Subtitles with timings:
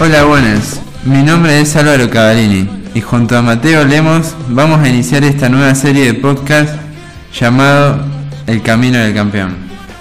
[0.00, 0.80] Hola, buenas.
[1.04, 5.74] Mi nombre es Álvaro Cavallini y junto a Mateo Lemos vamos a iniciar esta nueva
[5.74, 6.72] serie de podcast
[7.34, 8.04] llamado
[8.46, 9.56] El Camino del Campeón.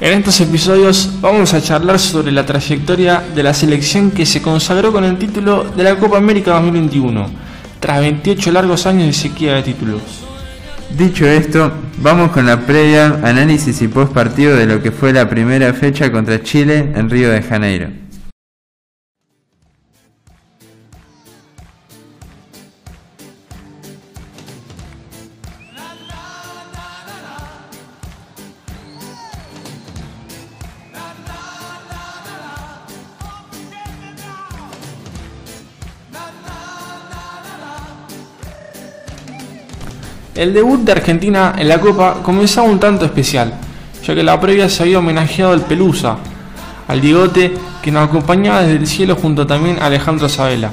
[0.00, 4.92] En estos episodios vamos a charlar sobre la trayectoria de la selección que se consagró
[4.92, 7.28] con el título de la Copa América 2021,
[7.78, 10.00] tras 28 largos años de sequía de títulos.
[10.96, 15.28] Dicho esto, vamos con la previa, análisis y post partido de lo que fue la
[15.28, 18.01] primera fecha contra Chile en Río de Janeiro.
[40.34, 43.52] El debut de Argentina en la Copa comenzaba un tanto especial,
[44.02, 46.16] ya que la previa se había homenajeado al Pelusa,
[46.88, 47.52] al Digote
[47.82, 50.70] que nos acompañaba desde el cielo junto también a Alejandro Sabela,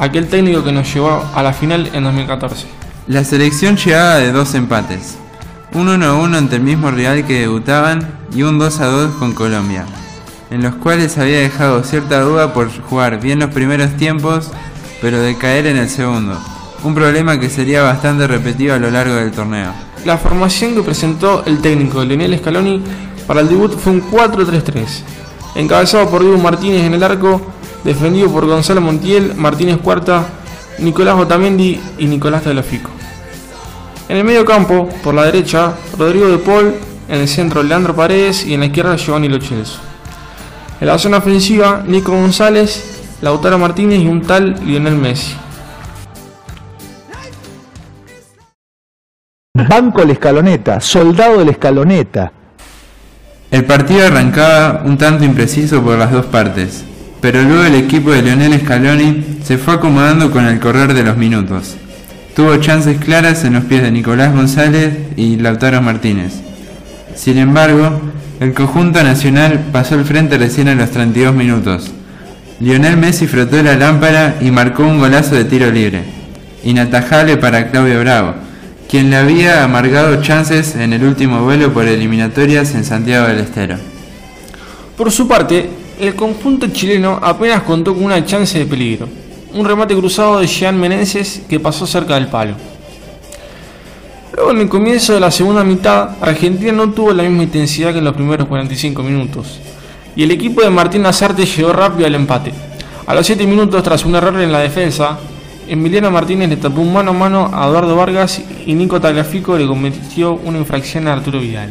[0.00, 2.66] aquel técnico que nos llevó a la final en 2014.
[3.06, 5.16] La selección llegaba de dos empates,
[5.72, 9.84] un 1-1 ante el mismo rival que debutaban y un 2-2 con Colombia,
[10.50, 14.50] en los cuales había dejado cierta duda por jugar bien los primeros tiempos,
[15.00, 16.36] pero de caer en el segundo
[16.84, 19.72] un problema que sería bastante repetido a lo largo del torneo.
[20.04, 22.82] La formación que presentó el técnico Lionel Scaloni
[23.26, 24.84] para el debut fue un 4-3-3,
[25.56, 27.40] encabezado por Diego Martínez en el arco,
[27.82, 30.26] defendido por Gonzalo Montiel, Martínez Cuarta,
[30.78, 32.90] Nicolás Otamendi y Nicolás Tagliafico.
[34.08, 36.74] En el medio campo, por la derecha, Rodrigo de Paul,
[37.08, 39.78] en el centro Leandro Paredes y en la izquierda Giovanni Lochelso.
[40.80, 45.34] En la zona ofensiva, Nico González, Lautaro Martínez y un tal Lionel Messi.
[49.64, 52.30] Banco la escaloneta, soldado de la escaloneta.
[53.50, 56.84] El partido arrancaba un tanto impreciso por las dos partes,
[57.22, 61.16] pero luego el equipo de Leonel Scaloni se fue acomodando con el correr de los
[61.16, 61.76] minutos.
[62.34, 66.34] Tuvo chances claras en los pies de Nicolás González y Lautaro Martínez.
[67.14, 67.98] Sin embargo,
[68.40, 71.92] el conjunto nacional pasó al frente recién a los 32 minutos.
[72.60, 76.04] Lionel Messi frotó la lámpara y marcó un golazo de tiro libre,
[76.62, 78.34] inatajable para Claudio Bravo,
[78.88, 83.76] quien le había amargado chances en el último vuelo por eliminatorias en Santiago del Estero.
[84.96, 89.08] Por su parte, el conjunto chileno apenas contó con una chance de peligro,
[89.54, 92.54] un remate cruzado de Jean Meneses que pasó cerca del palo.
[94.34, 97.98] Luego en el comienzo de la segunda mitad, Argentina no tuvo la misma intensidad que
[97.98, 99.58] en los primeros 45 minutos,
[100.14, 102.52] y el equipo de Martín Azarte llegó rápido al empate.
[103.06, 105.18] A los 7 minutos, tras un error en la defensa,
[105.68, 110.34] Emiliano Martínez le tapó mano a mano a Eduardo Vargas y Nico Tagliafico le cometió
[110.34, 111.70] una infracción a Arturo Vidal.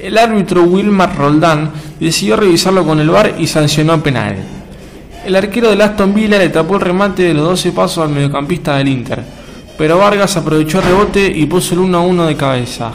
[0.00, 4.36] El árbitro Wilmar Roldán decidió revisarlo con el VAR y sancionó penal.
[5.24, 8.76] El arquero del Aston Villa le tapó el remate de los 12 pasos al mediocampista
[8.76, 9.22] del Inter,
[9.76, 12.92] pero Vargas aprovechó el rebote y puso el 1 a 1 de cabeza.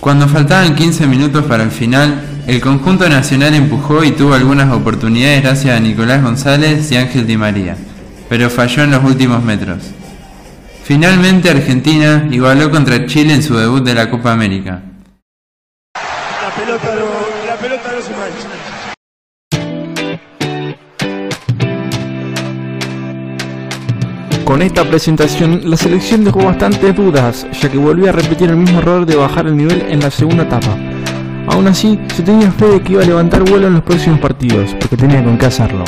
[0.00, 5.42] Cuando faltaban 15 minutos para el final, el conjunto nacional empujó y tuvo algunas oportunidades
[5.42, 7.76] gracias a Nicolás González y Ángel Di María
[8.28, 9.82] pero falló en los últimos metros.
[10.84, 14.82] Finalmente Argentina igualó contra Chile en su debut de la Copa América.
[15.94, 18.66] La pelota no, la pelota no se mancha.
[24.44, 28.78] Con esta presentación, la selección dejó bastantes dudas, ya que volvió a repetir el mismo
[28.78, 30.76] error de bajar el nivel en la segunda etapa.
[31.48, 34.72] Aún así, se tenía fe de que iba a levantar vuelo en los próximos partidos,
[34.78, 35.82] porque tenía con qué hacerlo.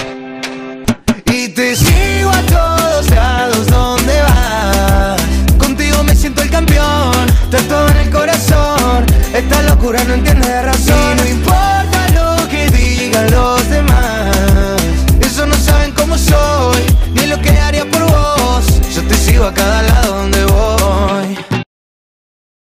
[1.40, 5.22] Y te sigo a todos lados donde vas.
[5.56, 7.28] Contigo me siento el campeón.
[7.44, 9.06] Estás todo en el corazón.
[9.32, 11.16] Esta locura no entiende razón.
[11.16, 11.77] Y no importa